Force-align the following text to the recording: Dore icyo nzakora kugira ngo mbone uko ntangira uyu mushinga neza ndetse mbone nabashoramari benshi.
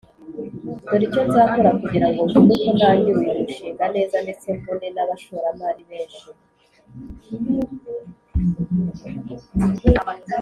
Dore 0.87 1.03
icyo 1.07 1.21
nzakora 1.27 1.69
kugira 1.81 2.07
ngo 2.11 2.21
mbone 2.27 2.51
uko 2.69 2.69
ntangira 2.77 3.17
uyu 3.27 3.41
mushinga 3.45 3.85
neza 3.95 4.15
ndetse 4.25 4.47
mbone 4.59 4.87
nabashoramari 4.95 5.83
benshi. 5.89 6.27